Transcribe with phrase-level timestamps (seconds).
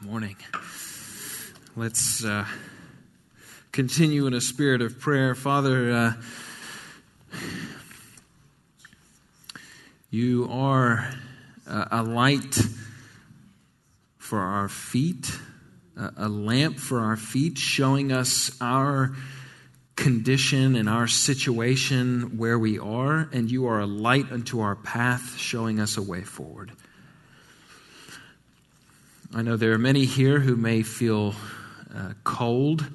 [0.00, 0.36] Morning.
[1.74, 2.46] Let's uh,
[3.72, 5.34] continue in a spirit of prayer.
[5.34, 6.12] Father, uh,
[10.08, 11.12] you are
[11.66, 12.60] a light
[14.18, 15.32] for our feet,
[15.96, 19.16] a lamp for our feet, showing us our
[19.96, 25.36] condition and our situation where we are, and you are a light unto our path,
[25.36, 26.70] showing us a way forward.
[29.34, 31.34] I know there are many here who may feel
[31.94, 32.86] uh, cold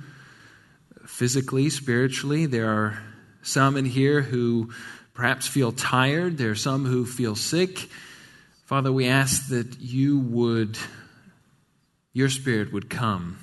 [1.06, 2.48] physically, spiritually.
[2.48, 3.04] There are
[3.44, 4.72] some in here who
[5.14, 6.40] perhaps feel tired.
[6.40, 7.88] There are some who feel sick.
[8.66, 10.76] Father, we ask that you would,
[12.14, 13.38] your Spirit would come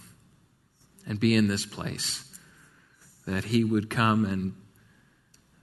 [1.07, 2.25] and be in this place,
[3.25, 4.53] that He would come and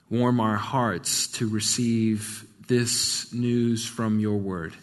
[0.09, 4.73] warm our hearts to receive this news from your word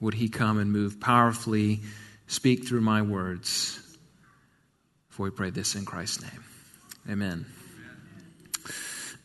[0.00, 1.80] would he come and move powerfully,
[2.26, 3.78] speak through my words.
[5.10, 6.44] For we pray this in Christ's name.
[7.08, 7.46] Amen.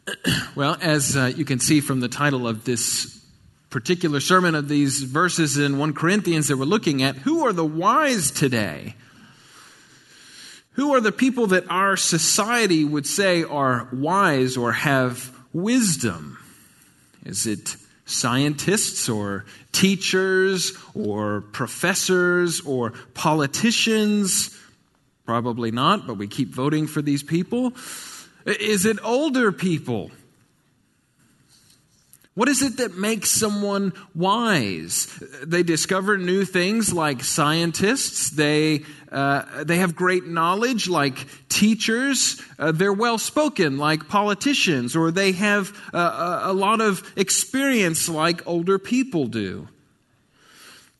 [0.55, 3.21] Well, as uh, you can see from the title of this
[3.69, 7.65] particular sermon of these verses in 1 Corinthians that we're looking at, who are the
[7.65, 8.95] wise today?
[10.73, 16.37] Who are the people that our society would say are wise or have wisdom?
[17.25, 17.75] Is it
[18.05, 24.57] scientists or teachers or professors or politicians?
[25.25, 27.73] Probably not, but we keep voting for these people.
[28.45, 30.11] Is it older people?
[32.35, 35.05] What is it that makes someone wise?
[35.41, 38.29] They discover new things like scientists.
[38.29, 42.41] They, uh, they have great knowledge like teachers.
[42.59, 48.45] Uh, they're well spoken like politicians, or they have uh, a lot of experience like
[48.45, 49.69] older people do.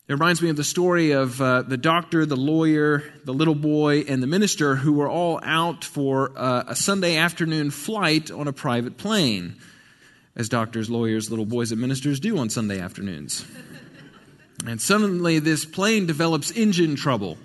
[0.08, 4.06] It reminds me of the story of uh, the doctor, the lawyer, the little boy,
[4.08, 8.54] and the minister who were all out for uh, a Sunday afternoon flight on a
[8.54, 9.56] private plane
[10.36, 13.44] as doctors, lawyers, little boys, and ministers do on Sunday afternoons.
[14.66, 17.38] and suddenly, this plane develops engine trouble.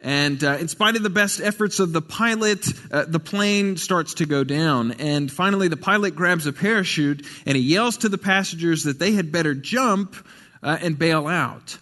[0.00, 4.14] And uh, in spite of the best efforts of the pilot, uh, the plane starts
[4.14, 4.92] to go down.
[4.92, 9.12] And finally, the pilot grabs a parachute and he yells to the passengers that they
[9.12, 10.14] had better jump
[10.62, 11.78] uh, and bail out.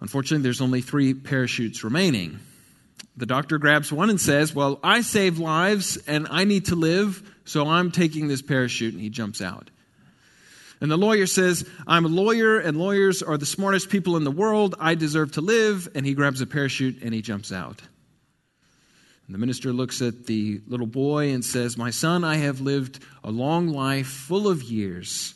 [0.00, 2.38] Unfortunately, there's only three parachutes remaining.
[3.16, 7.33] The doctor grabs one and says, Well, I save lives and I need to live.
[7.44, 9.70] So I'm taking this parachute, and he jumps out.
[10.80, 14.30] And the lawyer says, I'm a lawyer, and lawyers are the smartest people in the
[14.30, 14.74] world.
[14.78, 15.88] I deserve to live.
[15.94, 17.80] And he grabs a parachute and he jumps out.
[19.26, 23.02] And the minister looks at the little boy and says, My son, I have lived
[23.22, 25.34] a long life full of years.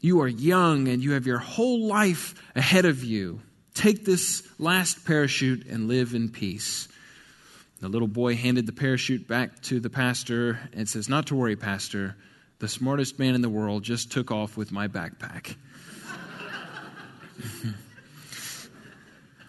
[0.00, 3.40] You are young and you have your whole life ahead of you.
[3.74, 6.86] Take this last parachute and live in peace.
[7.80, 11.56] The little boy handed the parachute back to the pastor and says, Not to worry,
[11.56, 12.16] Pastor.
[12.58, 15.56] The smartest man in the world just took off with my backpack.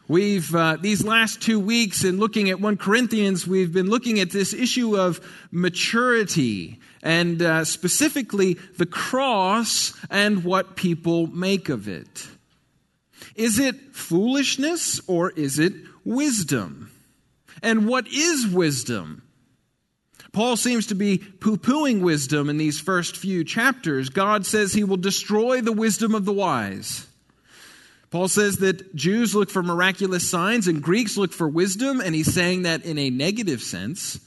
[0.10, 4.32] We've, uh, these last two weeks, in looking at 1 Corinthians, we've been looking at
[4.32, 5.20] this issue of
[5.52, 12.26] maturity and uh, specifically the cross and what people make of it.
[13.36, 15.74] Is it foolishness or is it
[16.06, 16.90] wisdom?
[17.62, 19.24] And what is wisdom?
[20.32, 24.10] Paul seems to be poo pooing wisdom in these first few chapters.
[24.10, 27.08] God says he will destroy the wisdom of the wise.
[28.10, 32.34] Paul says that Jews look for miraculous signs and Greeks look for wisdom, and he's
[32.34, 34.20] saying that in a negative sense.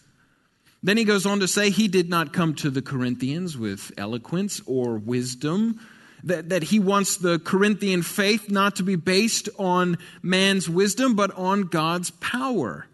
[0.82, 4.60] Then he goes on to say he did not come to the Corinthians with eloquence
[4.66, 5.80] or wisdom,
[6.24, 11.30] that, that he wants the Corinthian faith not to be based on man's wisdom, but
[11.36, 12.86] on God's power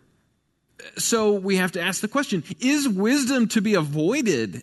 [0.96, 4.62] so we have to ask the question is wisdom to be avoided?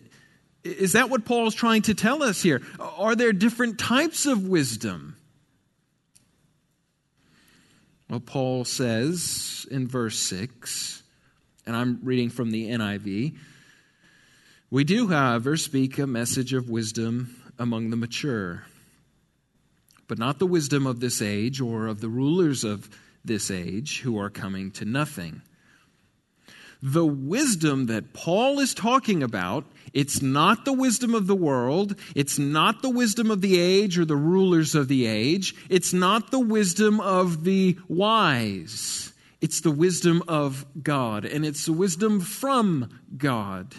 [0.62, 2.62] Is that what Paul is trying to tell us here?
[2.80, 5.16] Are there different types of wisdom?
[8.08, 11.02] Well, Paul says in verse 6,
[11.66, 13.36] and I'm reading from the NIV
[14.74, 18.64] we do, however, speak a message of wisdom among the mature,
[20.08, 22.90] but not the wisdom of this age or of the rulers of
[23.24, 25.42] this age who are coming to nothing
[26.86, 29.64] the wisdom that Paul is talking about,
[29.94, 31.98] it's not the wisdom of the world.
[32.14, 35.54] It's not the wisdom of the age or the rulers of the age.
[35.70, 39.14] It's not the wisdom of the wise.
[39.40, 43.74] It's the wisdom of God, and it's the wisdom from God.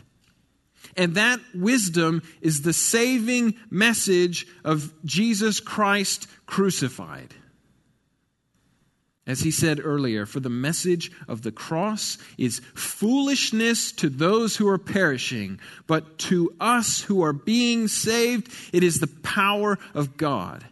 [0.97, 7.35] And that wisdom is the saving message of Jesus Christ crucified.
[9.27, 14.67] As he said earlier, for the message of the cross is foolishness to those who
[14.67, 20.63] are perishing, but to us who are being saved, it is the power of God.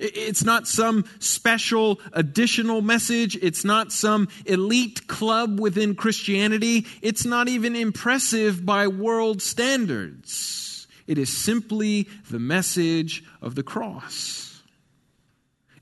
[0.00, 3.36] It's not some special additional message.
[3.42, 6.86] It's not some elite club within Christianity.
[7.02, 10.86] It's not even impressive by world standards.
[11.08, 14.47] It is simply the message of the cross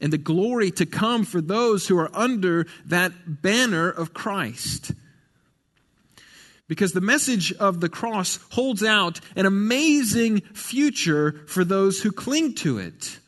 [0.00, 3.12] and the glory to come for those who are under that
[3.42, 4.92] banner of Christ.
[6.68, 12.54] Because the message of the cross holds out an amazing future for those who cling
[12.56, 13.18] to it.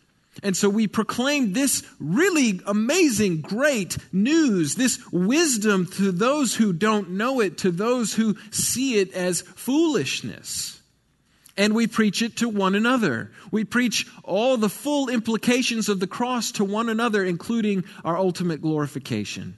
[0.43, 7.11] And so we proclaim this really amazing, great news, this wisdom to those who don't
[7.11, 10.78] know it, to those who see it as foolishness
[11.59, 13.33] and we preach it to one another.
[13.51, 18.63] We preach all the full implications of the cross to one another, including our ultimate
[18.63, 19.57] glorification.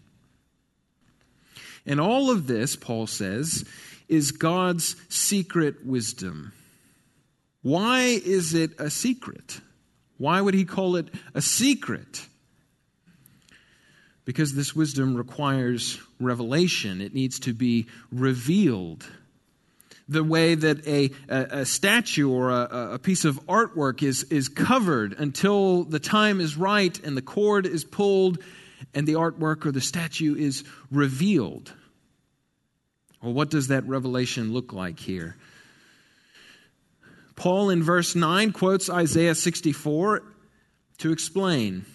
[1.87, 3.67] And all of this, Paul says,
[4.09, 6.53] is God's secret wisdom.
[7.63, 9.61] Why is it a secret?
[10.17, 12.27] Why would he call it a secret?
[14.25, 19.07] Because this wisdom requires revelation, it needs to be revealed
[20.11, 24.49] the way that a, a, a statue or a, a, piece of artwork is, is
[24.49, 28.43] covered until the time is right and the cord is pulled
[28.93, 31.73] and the artwork or the statue is revealed.
[33.23, 35.37] Well, what does that revelation look like here?
[37.37, 40.25] Paul in verse 9 quotes Isaiah 64
[40.99, 41.87] to explain.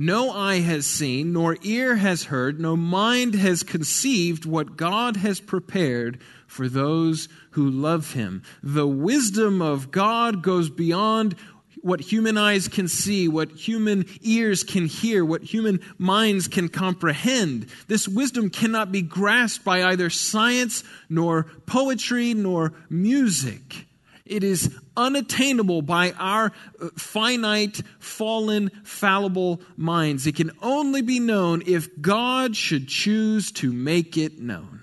[0.00, 5.40] No eye has seen, nor ear has heard, no mind has conceived what God has
[5.40, 8.44] prepared for those who love him.
[8.62, 11.34] The wisdom of God goes beyond
[11.82, 17.66] what human eyes can see, what human ears can hear, what human minds can comprehend.
[17.88, 23.87] This wisdom cannot be grasped by either science, nor poetry, nor music.
[24.28, 30.26] It is unattainable by our uh, finite, fallen, fallible minds.
[30.26, 34.78] It can only be known if God should choose to make it known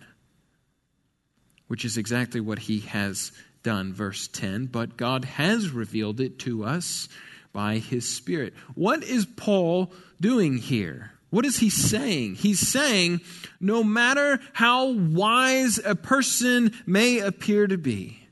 [1.68, 3.32] which is exactly what he has
[3.64, 3.94] done.
[3.94, 7.08] Verse 10 But God has revealed it to us
[7.54, 8.54] by his Spirit.
[8.76, 11.12] What is Paul doing here?
[11.30, 12.36] What is he saying?
[12.36, 13.22] He's saying,
[13.60, 18.25] no matter how wise a person may appear to be,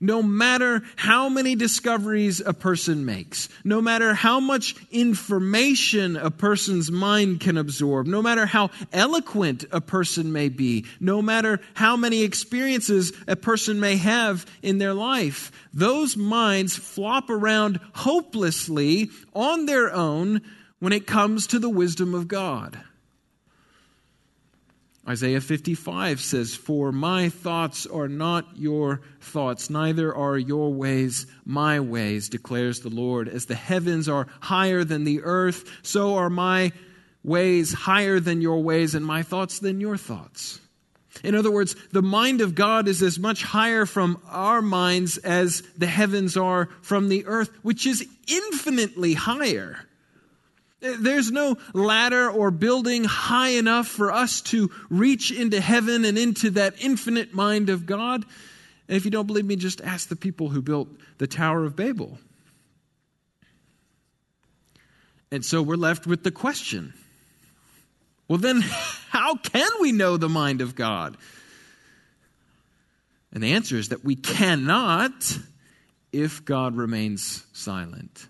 [0.00, 6.90] no matter how many discoveries a person makes, no matter how much information a person's
[6.90, 12.22] mind can absorb, no matter how eloquent a person may be, no matter how many
[12.22, 19.92] experiences a person may have in their life, those minds flop around hopelessly on their
[19.92, 20.40] own
[20.78, 22.78] when it comes to the wisdom of God.
[25.06, 31.80] Isaiah 55 says, For my thoughts are not your thoughts, neither are your ways my
[31.80, 33.28] ways, declares the Lord.
[33.28, 36.72] As the heavens are higher than the earth, so are my
[37.22, 40.58] ways higher than your ways, and my thoughts than your thoughts.
[41.22, 45.62] In other words, the mind of God is as much higher from our minds as
[45.76, 49.86] the heavens are from the earth, which is infinitely higher.
[50.84, 56.50] There's no ladder or building high enough for us to reach into heaven and into
[56.50, 58.24] that infinite mind of God.
[58.88, 60.88] And if you don't believe me, just ask the people who built
[61.18, 62.18] the Tower of Babel.
[65.30, 66.92] And so we're left with the question
[68.28, 68.60] well, then,
[69.10, 71.16] how can we know the mind of God?
[73.32, 75.38] And the answer is that we cannot
[76.12, 78.28] if God remains silent.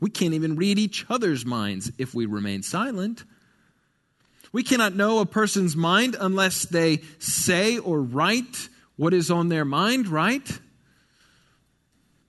[0.00, 3.24] We can't even read each other's minds if we remain silent.
[4.52, 9.64] We cannot know a person's mind unless they say or write what is on their
[9.64, 10.46] mind, right?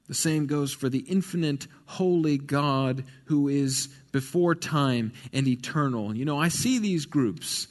[0.07, 6.15] The same goes for the infinite, holy God who is before time and eternal.
[6.15, 7.67] You know, I see these groups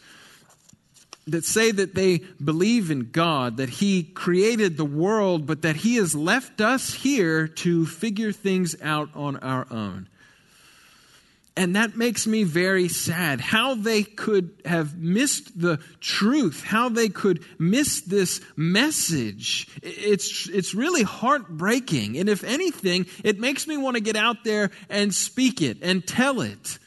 [1.27, 5.97] that say that they believe in God, that He created the world, but that He
[5.97, 10.09] has left us here to figure things out on our own.
[11.59, 13.41] And that makes me very sad.
[13.41, 19.67] How they could have missed the truth, how they could miss this message.
[19.83, 22.19] It's, it's really heartbreaking.
[22.19, 26.07] And if anything, it makes me want to get out there and speak it and
[26.07, 26.79] tell it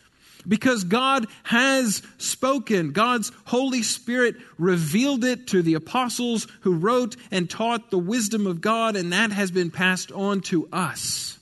[0.50, 2.92] because God has spoken.
[2.92, 8.60] God's Holy Spirit revealed it to the apostles who wrote and taught the wisdom of
[8.60, 11.40] God, and that has been passed on to us.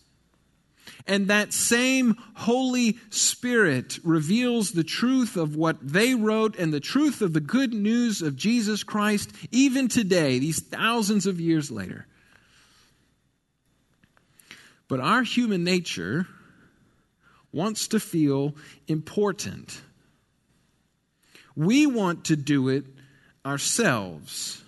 [1.07, 7.21] And that same Holy Spirit reveals the truth of what they wrote and the truth
[7.21, 12.05] of the good news of Jesus Christ even today, these thousands of years later.
[14.89, 16.27] But our human nature
[17.51, 18.55] wants to feel
[18.87, 19.81] important.
[21.55, 22.85] We want to do it
[23.45, 24.61] ourselves.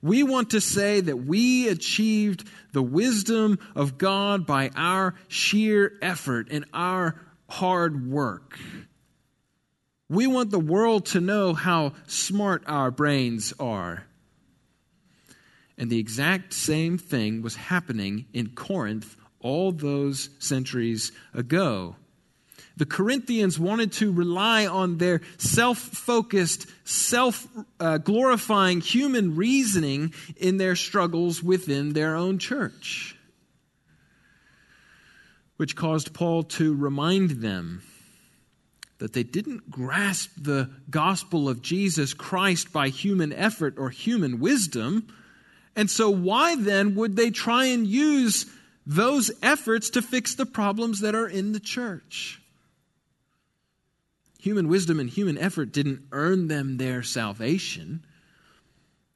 [0.00, 6.48] We want to say that we achieved the wisdom of God by our sheer effort
[6.50, 8.58] and our hard work.
[10.08, 14.04] We want the world to know how smart our brains are.
[15.76, 21.96] And the exact same thing was happening in Corinth all those centuries ago.
[22.76, 27.46] The Corinthians wanted to rely on their self focused, self
[28.04, 33.16] glorifying human reasoning in their struggles within their own church,
[35.56, 37.82] which caused Paul to remind them
[38.98, 45.08] that they didn't grasp the gospel of Jesus Christ by human effort or human wisdom.
[45.74, 48.46] And so, why then would they try and use
[48.88, 52.40] those efforts to fix the problems that are in the church?
[54.40, 58.02] Human wisdom and human effort didn't earn them their salvation.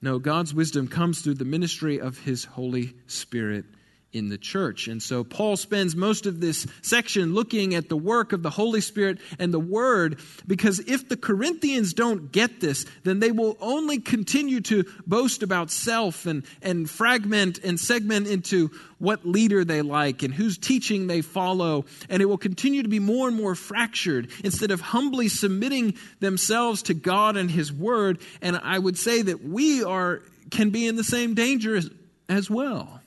[0.03, 3.65] No, God's wisdom comes through the ministry of His Holy Spirit
[4.13, 4.89] in the church.
[4.89, 8.81] And so Paul spends most of this section looking at the work of the Holy
[8.81, 13.99] Spirit and the Word, because if the Corinthians don't get this, then they will only
[13.99, 20.23] continue to boast about self and, and fragment and segment into what leader they like
[20.23, 21.87] and whose teaching they follow.
[22.09, 26.83] And it will continue to be more and more fractured instead of humbly submitting themselves
[26.85, 28.21] to God and His Word.
[28.41, 31.89] And I would say that we are can be in the same danger as,
[32.29, 33.02] as well.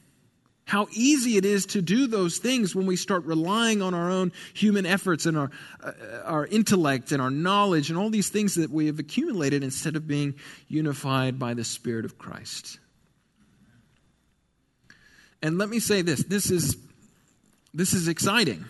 [0.65, 4.31] How easy it is to do those things when we start relying on our own
[4.55, 5.51] human efforts and our,
[5.83, 5.91] uh,
[6.23, 10.07] our intellect and our knowledge and all these things that we have accumulated instead of
[10.07, 10.33] being
[10.67, 12.79] unified by the Spirit of Christ.
[15.43, 16.77] And let me say this this is,
[17.71, 18.65] this is exciting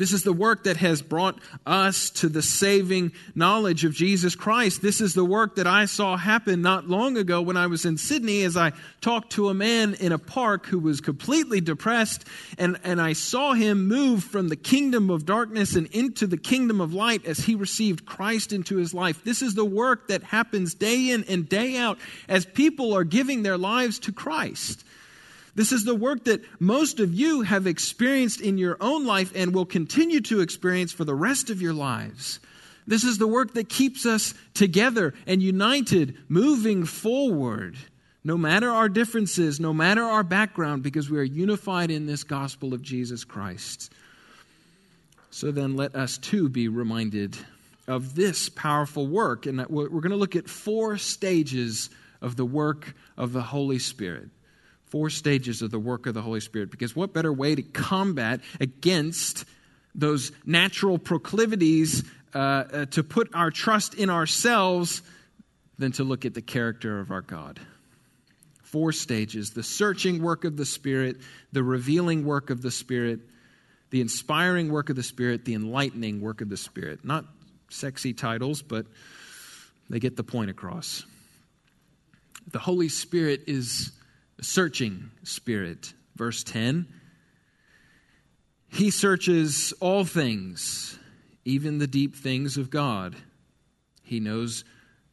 [0.00, 4.80] this is the work that has brought us to the saving knowledge of Jesus Christ.
[4.80, 7.98] This is the work that I saw happen not long ago when I was in
[7.98, 12.24] Sydney as I talked to a man in a park who was completely depressed.
[12.56, 16.80] And, and I saw him move from the kingdom of darkness and into the kingdom
[16.80, 19.22] of light as he received Christ into his life.
[19.22, 23.42] This is the work that happens day in and day out as people are giving
[23.42, 24.82] their lives to Christ.
[25.54, 29.54] This is the work that most of you have experienced in your own life and
[29.54, 32.40] will continue to experience for the rest of your lives.
[32.86, 37.76] This is the work that keeps us together and united, moving forward,
[38.24, 42.74] no matter our differences, no matter our background, because we are unified in this gospel
[42.74, 43.92] of Jesus Christ.
[45.30, 47.36] So then, let us too be reminded
[47.86, 49.46] of this powerful work.
[49.46, 51.90] And we're going to look at four stages
[52.20, 54.28] of the work of the Holy Spirit
[54.90, 56.70] four stages of the work of the Holy Spirit.
[56.70, 59.44] Because what better way to combat against
[59.94, 62.04] those natural proclivities
[62.34, 65.02] uh, uh, to put our trust in ourselves
[65.78, 67.60] than to look at the character of our God?
[68.62, 71.16] Four stages the searching work of the Spirit,
[71.52, 73.20] the revealing work of the Spirit,
[73.90, 77.04] the inspiring work of the Spirit, the enlightening work of the Spirit.
[77.04, 77.24] Not
[77.68, 78.86] sexy titles, but
[79.88, 81.04] they get the point across.
[82.52, 83.92] The Holy Spirit is
[84.40, 85.92] searching spirit.
[86.16, 86.86] Verse 10
[88.68, 90.98] He searches all things,
[91.44, 93.16] even the deep things of God.
[94.02, 94.64] He knows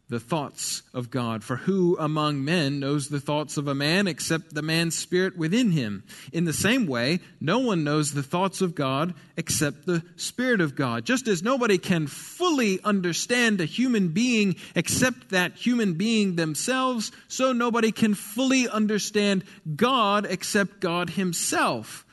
[0.10, 1.44] the thoughts of God.
[1.44, 5.72] For who among men knows the thoughts of a man except the man's spirit within
[5.72, 6.04] him?
[6.32, 10.76] In the same way, no one knows the thoughts of God except the Spirit of
[10.76, 11.06] God.
[11.06, 17.52] Just as nobody can fully understand a human being except that human being themselves, so
[17.52, 19.44] nobody can fully understand
[19.76, 22.06] God except God Himself.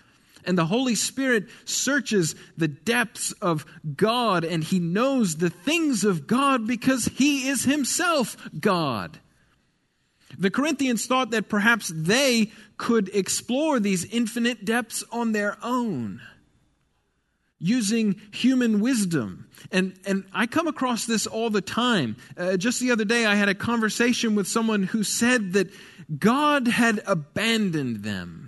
[0.46, 3.64] And the Holy Spirit searches the depths of
[3.96, 9.18] God and he knows the things of God because he is himself God.
[10.38, 16.20] The Corinthians thought that perhaps they could explore these infinite depths on their own
[17.58, 19.48] using human wisdom.
[19.72, 22.16] And, and I come across this all the time.
[22.36, 25.70] Uh, just the other day, I had a conversation with someone who said that
[26.18, 28.43] God had abandoned them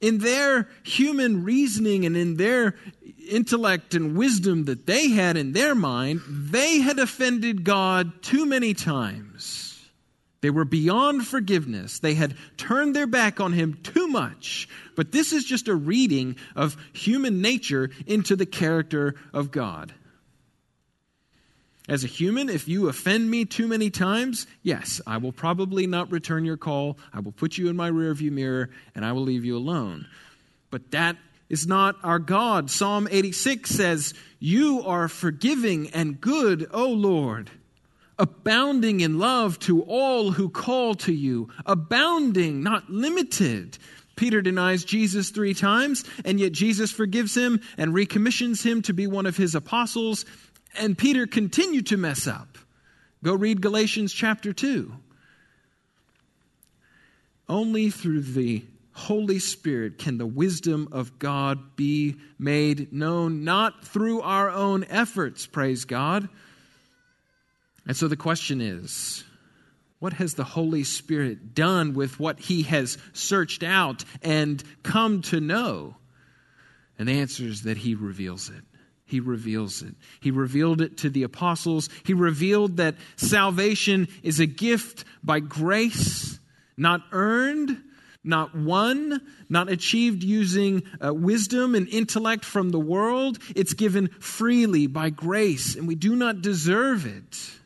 [0.00, 2.76] in their human reasoning and in their
[3.28, 8.74] intellect and wisdom that they had in their mind, they had offended God too many
[8.74, 9.68] times.
[10.40, 11.98] They were beyond forgiveness.
[11.98, 14.68] They had turned their back on him too much.
[14.94, 19.92] But this is just a reading of human nature into the character of God.
[21.88, 26.12] As a human, if you offend me too many times, yes, I will probably not
[26.12, 26.98] return your call.
[27.14, 30.06] I will put you in my rearview mirror and I will leave you alone.
[30.70, 31.16] But that
[31.48, 32.70] is not our God.
[32.70, 37.50] Psalm 86 says, You are forgiving and good, O Lord
[38.18, 43.78] abounding in love to all who call to you, abounding, not limited.
[44.16, 49.06] Peter denies Jesus three times, and yet Jesus forgives him and recommissions him to be
[49.06, 50.24] one of his apostles,
[50.78, 52.58] and Peter continued to mess up.
[53.22, 54.92] Go read Galatians chapter 2.
[57.48, 64.20] Only through the Holy Spirit can the wisdom of God be made known, not through
[64.22, 66.28] our own efforts, praise God
[67.88, 69.24] and so the question is
[69.98, 75.40] what has the Holy Spirit done with what he has searched out and come to
[75.40, 75.96] know?
[76.98, 78.62] And the answer is that he reveals it.
[79.08, 79.94] He reveals it.
[80.20, 81.88] He revealed it to the apostles.
[82.04, 86.38] He revealed that salvation is a gift by grace,
[86.76, 87.82] not earned,
[88.22, 93.38] not won, not achieved using uh, wisdom and intellect from the world.
[93.56, 97.57] It's given freely by grace, and we do not deserve it.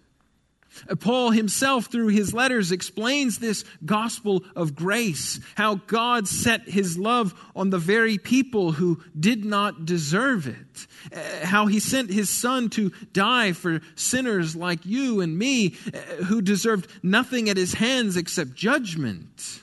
[1.01, 7.35] Paul himself, through his letters, explains this gospel of grace, how God set his love
[7.55, 12.69] on the very people who did not deserve it, uh, how he sent his son
[12.71, 18.17] to die for sinners like you and me, uh, who deserved nothing at his hands
[18.17, 19.62] except judgment.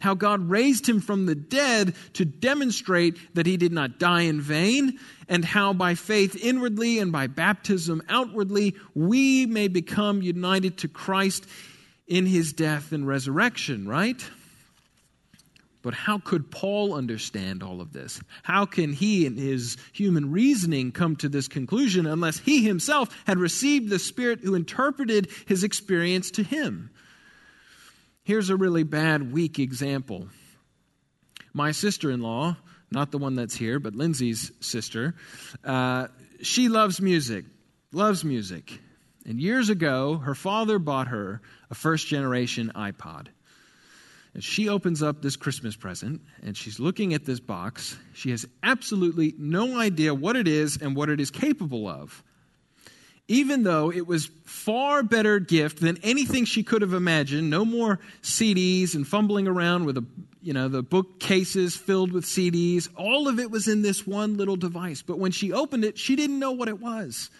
[0.00, 4.40] How God raised him from the dead to demonstrate that he did not die in
[4.40, 10.88] vain, and how by faith inwardly and by baptism outwardly we may become united to
[10.88, 11.46] Christ
[12.06, 14.24] in his death and resurrection, right?
[15.82, 18.20] But how could Paul understand all of this?
[18.42, 23.38] How can he, in his human reasoning, come to this conclusion unless he himself had
[23.38, 26.90] received the Spirit who interpreted his experience to him?
[28.28, 30.28] Here's a really bad, weak example.
[31.54, 32.58] My sister in law,
[32.90, 35.14] not the one that's here, but Lindsay's sister,
[35.64, 36.08] uh,
[36.42, 37.46] she loves music,
[37.90, 38.80] loves music.
[39.24, 43.28] And years ago, her father bought her a first generation iPod.
[44.34, 47.96] And she opens up this Christmas present and she's looking at this box.
[48.12, 52.22] She has absolutely no idea what it is and what it is capable of
[53.28, 58.00] even though it was far better gift than anything she could have imagined no more
[58.22, 60.04] cds and fumbling around with a,
[60.42, 64.56] you know the bookcases filled with cds all of it was in this one little
[64.56, 65.02] device.
[65.02, 67.30] But when she opened it she didn't know what it was.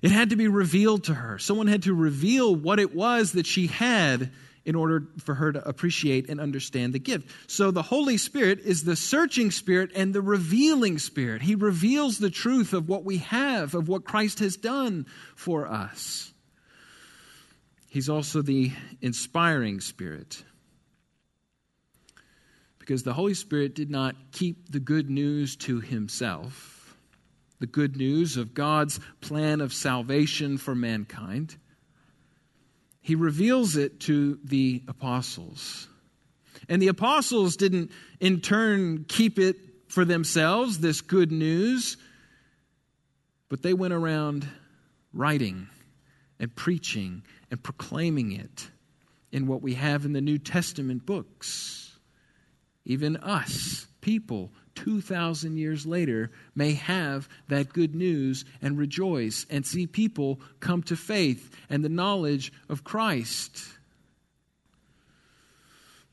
[0.00, 1.40] It had to be revealed to her.
[1.40, 4.30] Someone had to reveal what it was that she had
[4.64, 7.30] in order for her to appreciate and understand the gift.
[7.46, 11.42] So the Holy Spirit is the searching spirit and the revealing spirit.
[11.42, 16.32] He reveals the truth of what we have, of what Christ has done for us.
[17.88, 20.44] He's also the inspiring spirit.
[22.78, 26.96] Because the Holy Spirit did not keep the good news to himself,
[27.60, 31.56] the good news of God's plan of salvation for mankind
[33.08, 35.88] he reveals it to the apostles.
[36.68, 37.90] And the apostles didn't,
[38.20, 39.56] in turn, keep it
[39.88, 41.96] for themselves, this good news,
[43.48, 44.46] but they went around
[45.14, 45.68] writing
[46.38, 48.68] and preaching and proclaiming it
[49.32, 51.98] in what we have in the New Testament books.
[52.84, 54.52] Even us, people
[54.84, 60.96] 2,000 years later may have that good news and rejoice and see people come to
[60.96, 63.60] faith and the knowledge of Christ.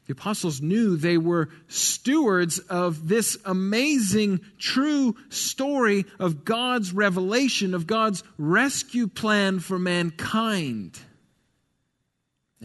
[0.08, 7.88] The apostles knew they were stewards of this amazing, true story of God's revelation, of
[7.88, 11.00] God's rescue plan for mankind.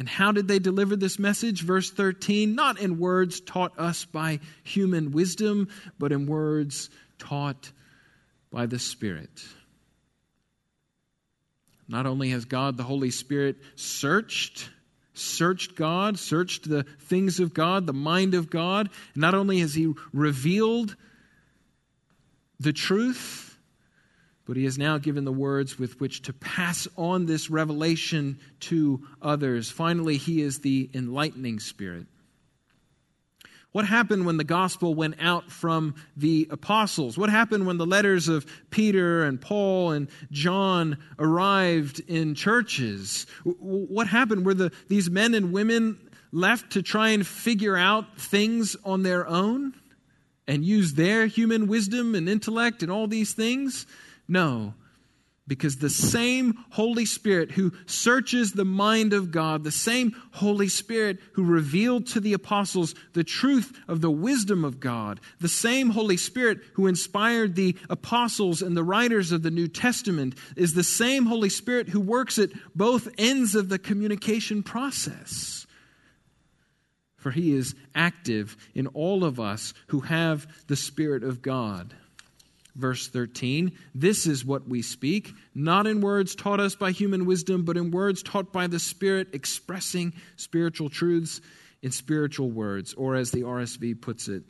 [0.00, 1.62] And how did they deliver this message?
[1.62, 7.70] Verse 13 not in words taught us by human wisdom, but in words taught
[8.50, 9.44] by the Spirit.
[11.86, 14.70] Not only has God, the Holy Spirit, searched,
[15.12, 19.92] searched God, searched the things of God, the mind of God, not only has He
[20.14, 20.96] revealed
[22.58, 23.49] the truth,
[24.50, 29.00] but he has now given the words with which to pass on this revelation to
[29.22, 29.70] others.
[29.70, 32.04] Finally, he is the enlightening spirit.
[33.70, 37.16] What happened when the gospel went out from the apostles?
[37.16, 43.26] What happened when the letters of Peter and Paul and John arrived in churches?
[43.44, 44.44] What happened?
[44.44, 45.96] Were the, these men and women
[46.32, 49.74] left to try and figure out things on their own
[50.48, 53.86] and use their human wisdom and intellect and all these things?
[54.30, 54.74] No.
[55.48, 61.18] Because the same Holy Spirit who searches the mind of God, the same Holy Spirit
[61.32, 66.16] who revealed to the apostles the truth of the wisdom of God, the same Holy
[66.16, 71.26] Spirit who inspired the apostles and the writers of the New Testament, is the same
[71.26, 75.66] Holy Spirit who works at both ends of the communication process.
[77.16, 81.92] For he is active in all of us who have the Spirit of God.
[82.76, 87.64] Verse 13 This is what we speak, not in words taught us by human wisdom,
[87.64, 91.40] but in words taught by the Spirit, expressing spiritual truths
[91.82, 94.42] in spiritual words, or as the RSV puts it,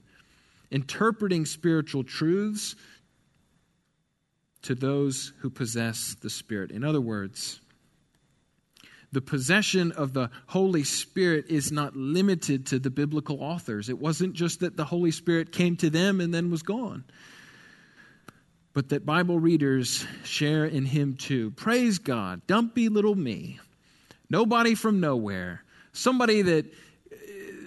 [0.71, 2.75] interpreting spiritual truths
[4.63, 6.71] to those who possess the Spirit.
[6.71, 7.61] In other words,
[9.13, 13.89] the possession of the Holy Spirit is not limited to the biblical authors.
[13.89, 17.05] It wasn't just that the Holy Spirit came to them and then was gone
[18.73, 21.51] but that Bible readers share in him too.
[21.53, 22.47] Praise God.
[22.47, 23.59] Dumpy little me.
[24.29, 25.65] Nobody from nowhere.
[25.93, 27.17] Somebody that uh,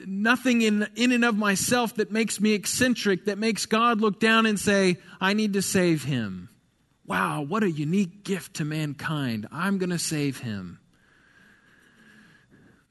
[0.06, 4.46] nothing in, in and of myself that makes me eccentric, that makes God look down
[4.46, 6.50] and say, I need to save him.
[7.06, 9.48] Wow, what a unique gift to mankind.
[9.52, 10.80] I'm going to save him.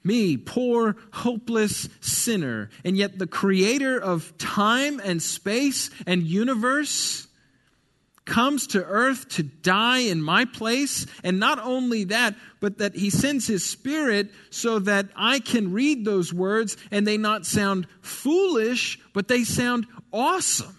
[0.05, 7.27] Me, poor, hopeless sinner, and yet the creator of time and space and universe
[8.25, 11.07] comes to earth to die in my place.
[11.25, 16.05] And not only that, but that he sends his spirit so that I can read
[16.05, 20.79] those words and they not sound foolish, but they sound awesome.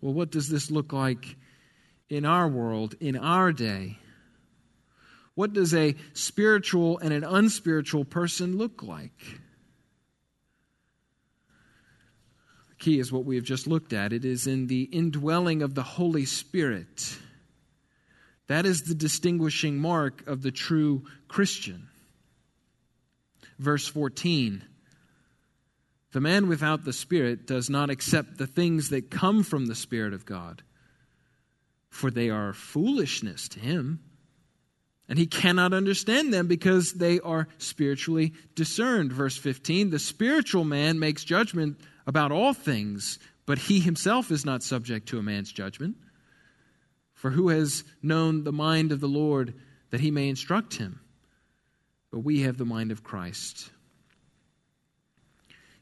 [0.00, 1.36] Well, what does this look like
[2.08, 3.98] in our world, in our day?
[5.34, 9.40] What does a spiritual and an unspiritual person look like?
[12.78, 14.12] Key is what we have just looked at.
[14.12, 17.16] It is in the indwelling of the Holy Spirit.
[18.46, 21.88] That is the distinguishing mark of the true Christian.
[23.58, 24.62] Verse 14
[26.12, 30.12] The man without the Spirit does not accept the things that come from the Spirit
[30.12, 30.62] of God,
[31.88, 34.00] for they are foolishness to him.
[35.06, 39.12] And he cannot understand them because they are spiritually discerned.
[39.12, 44.62] Verse 15 The spiritual man makes judgment about all things, but he himself is not
[44.62, 45.96] subject to a man's judgment.
[47.14, 49.54] For who has known the mind of the Lord
[49.90, 51.00] that he may instruct him?
[52.10, 53.70] But we have the mind of Christ.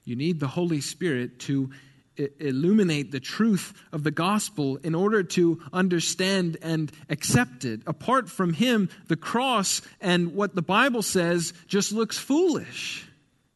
[0.05, 1.71] You need the Holy Spirit to
[2.17, 7.81] illuminate the truth of the gospel in order to understand and accept it.
[7.87, 13.07] Apart from Him, the cross and what the Bible says just looks foolish.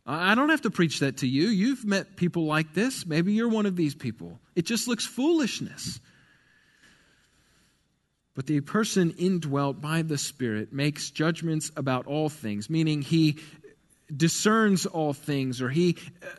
[0.07, 1.49] I don't have to preach that to you.
[1.49, 3.05] You've met people like this.
[3.05, 4.39] Maybe you're one of these people.
[4.55, 5.99] It just looks foolishness.
[8.37, 13.39] But the person indwelt by the Spirit makes judgments about all things, meaning he
[14.15, 15.95] discerns all things or he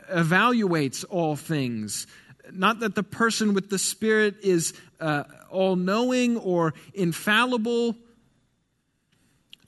[0.09, 2.07] evaluates all things.
[2.51, 7.97] Not that the person with the Spirit is uh, all knowing or infallible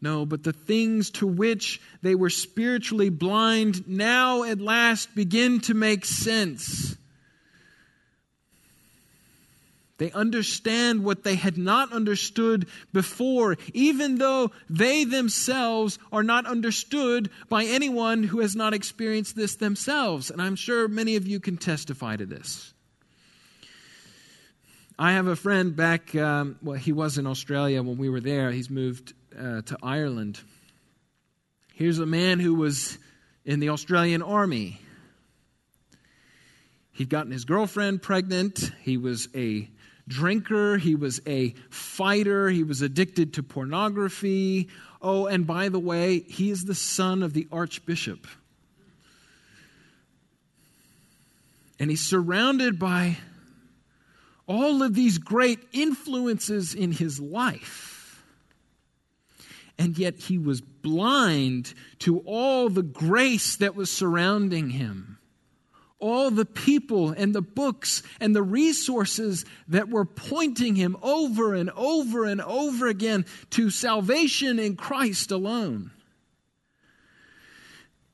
[0.01, 5.73] no, but the things to which they were spiritually blind now at last begin to
[5.73, 6.95] make sense.
[9.97, 17.29] They understand what they had not understood before, even though they themselves are not understood
[17.49, 20.31] by anyone who has not experienced this themselves.
[20.31, 22.73] And I'm sure many of you can testify to this.
[24.97, 28.51] I have a friend back, um, well, he was in Australia when we were there.
[28.51, 30.39] He's moved uh, to Ireland.
[31.73, 32.97] Here's a man who was
[33.45, 34.79] in the Australian Army.
[36.91, 38.71] He'd gotten his girlfriend pregnant.
[38.81, 39.69] He was a
[40.07, 40.77] drinker.
[40.77, 42.49] He was a fighter.
[42.49, 44.69] He was addicted to pornography.
[45.01, 48.27] Oh, and by the way, he is the son of the archbishop.
[51.79, 53.17] And he's surrounded by
[54.47, 57.88] all of these great influences in his life
[59.79, 65.17] and yet he was blind to all the grace that was surrounding him.
[65.99, 71.71] All the people and the books and the resources that were pointing him over and
[71.71, 75.91] over and over again to salvation in Christ alone.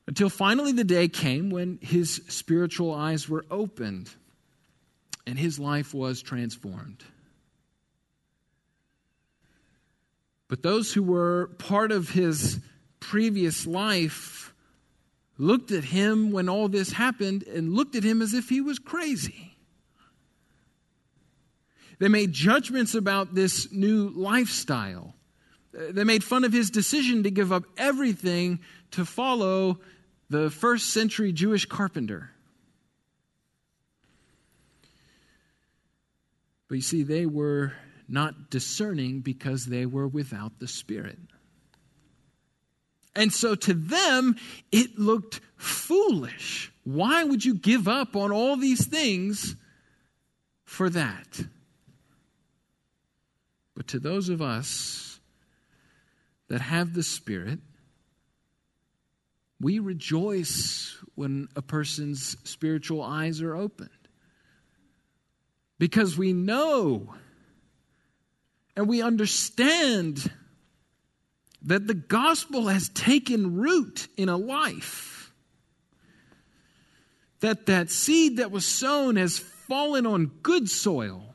[0.06, 4.08] Until finally the day came when his spiritual eyes were opened
[5.26, 7.02] and his life was transformed.
[10.48, 12.60] But those who were part of his
[13.00, 14.54] previous life
[15.38, 18.78] looked at him when all this happened and looked at him as if he was
[18.78, 19.56] crazy.
[21.98, 25.14] They made judgments about this new lifestyle.
[25.72, 28.60] They made fun of his decision to give up everything
[28.92, 29.80] to follow
[30.30, 32.30] the first century Jewish carpenter.
[36.68, 37.72] But you see, they were
[38.08, 41.18] not discerning because they were without the Spirit.
[43.14, 44.36] And so to them,
[44.70, 46.70] it looked foolish.
[46.84, 49.56] Why would you give up on all these things
[50.64, 51.40] for that?
[53.74, 55.18] But to those of us
[56.48, 57.58] that have the Spirit,
[59.60, 63.88] we rejoice when a person's spiritual eyes are opened
[65.78, 67.14] because we know
[68.76, 70.30] and we understand
[71.62, 75.32] that the gospel has taken root in a life
[77.40, 81.34] that that seed that was sown has fallen on good soil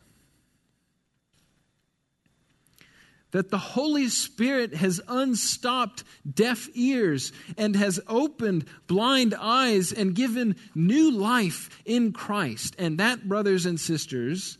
[3.32, 10.56] that the Holy Spirit has unstopped deaf ears and has opened blind eyes and given
[10.76, 12.76] new life in Christ.
[12.78, 14.58] And that, brothers and sisters,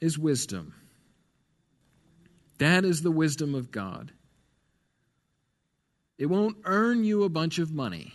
[0.00, 0.74] is wisdom.
[2.60, 4.12] That is the wisdom of God.
[6.18, 8.12] It won't earn you a bunch of money.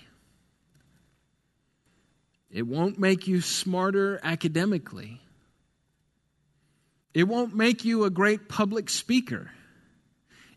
[2.52, 5.20] It won't make you smarter academically.
[7.16, 9.50] It won't make you a great public speaker.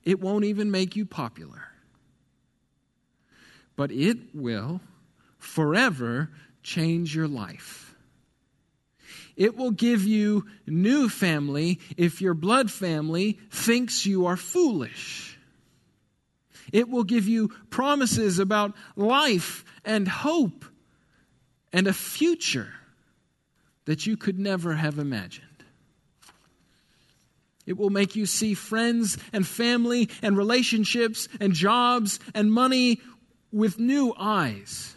[0.05, 1.63] It won't even make you popular.
[3.75, 4.83] But it will
[5.39, 6.29] forever
[6.63, 7.88] change your life.
[9.39, 15.39] It will give you new family if your blood family thinks you are foolish.
[16.73, 20.65] It will give you promises about life and hope
[21.73, 22.75] and a future
[23.85, 25.45] that you could never have imagined.
[27.65, 33.01] It will make you see friends and family and relationships and jobs and money
[33.53, 34.97] with new eyes.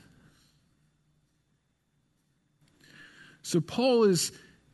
[3.51, 4.31] So, Paul is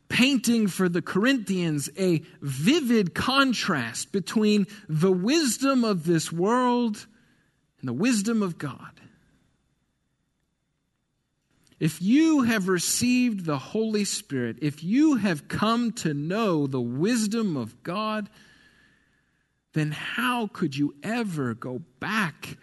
[0.07, 7.07] painting for the Corinthians a vivid contrast between the wisdom of this world
[7.79, 9.01] and the wisdom of God.
[11.79, 17.57] If you have received the Holy Spirit, if you have come to know the wisdom
[17.57, 18.29] of God,
[19.73, 22.57] then how could you ever go back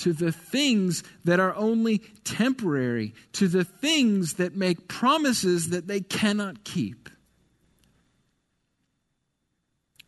[0.00, 6.00] to the things that are only temporary, to the things that make promises that they
[6.00, 7.08] cannot keep?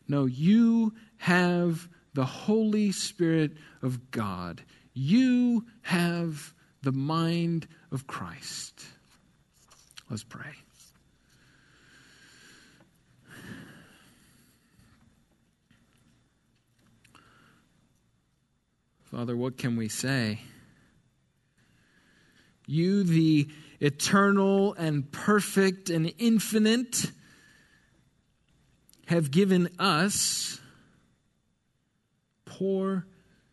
[0.09, 4.62] No, you have the Holy Spirit of God.
[4.92, 6.52] You have
[6.83, 8.85] the mind of Christ.
[10.11, 10.52] Let's pray.
[19.12, 20.40] Father, what can we say?
[22.66, 23.46] You, the
[23.79, 27.12] eternal and perfect and infinite,
[29.09, 30.59] have given us,
[32.46, 33.07] poor,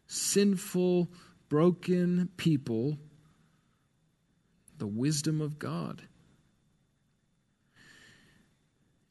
[0.07, 1.09] sinful,
[1.49, 2.97] broken people,
[4.77, 6.03] the wisdom of God.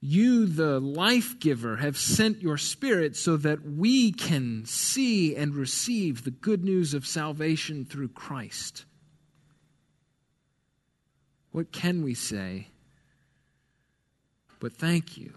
[0.00, 6.22] You, the life giver, have sent your Spirit so that we can see and receive
[6.22, 8.84] the good news of salvation through Christ.
[11.50, 12.68] What can we say?
[14.60, 15.34] But thank you.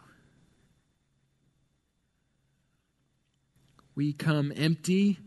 [3.95, 5.17] We come empty,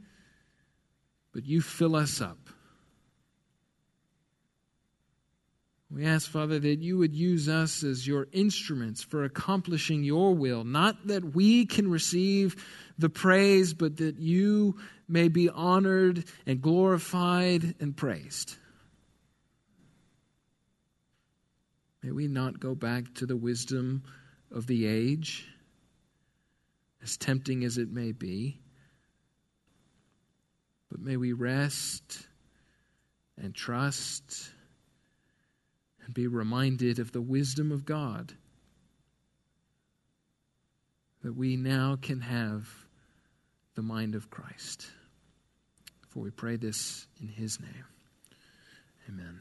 [1.32, 2.38] but you fill us up.
[5.94, 10.64] We ask, Father, that you would use us as your instruments for accomplishing your will,
[10.64, 12.56] not that we can receive
[12.98, 14.76] the praise, but that you
[15.08, 18.56] may be honored and glorified and praised.
[22.02, 24.02] May we not go back to the wisdom
[24.50, 25.46] of the age,
[27.04, 28.58] as tempting as it may be,
[30.90, 32.26] but may we rest
[33.40, 34.50] and trust
[36.04, 38.34] and be reminded of the wisdom of God
[41.22, 42.68] that we now can have
[43.74, 44.86] the mind of Christ.
[46.08, 47.84] For we pray this in his name.
[49.08, 49.40] Amen.